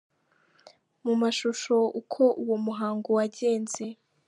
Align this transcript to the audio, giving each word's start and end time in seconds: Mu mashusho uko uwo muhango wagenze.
Mu 1.03 1.13
mashusho 1.21 1.75
uko 2.01 2.23
uwo 2.43 2.55
muhango 2.65 3.07
wagenze. 3.17 3.83